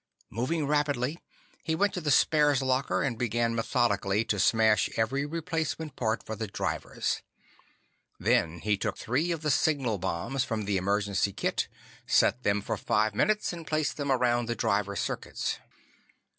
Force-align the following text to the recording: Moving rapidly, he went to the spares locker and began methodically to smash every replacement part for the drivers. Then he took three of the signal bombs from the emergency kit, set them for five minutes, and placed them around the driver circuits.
Moving 0.31 0.65
rapidly, 0.65 1.19
he 1.63 1.75
went 1.75 1.93
to 1.93 2.01
the 2.01 2.09
spares 2.09 2.63
locker 2.63 3.03
and 3.03 3.19
began 3.19 3.53
methodically 3.53 4.25
to 4.25 4.39
smash 4.39 4.89
every 4.97 5.27
replacement 5.27 5.95
part 5.95 6.23
for 6.25 6.35
the 6.35 6.47
drivers. 6.47 7.21
Then 8.19 8.61
he 8.61 8.77
took 8.77 8.97
three 8.97 9.29
of 9.31 9.43
the 9.43 9.51
signal 9.51 9.99
bombs 9.99 10.43
from 10.43 10.65
the 10.65 10.77
emergency 10.77 11.33
kit, 11.33 11.67
set 12.07 12.41
them 12.41 12.61
for 12.61 12.77
five 12.77 13.13
minutes, 13.13 13.53
and 13.53 13.67
placed 13.67 13.97
them 13.97 14.11
around 14.11 14.47
the 14.47 14.55
driver 14.55 14.95
circuits. 14.95 15.59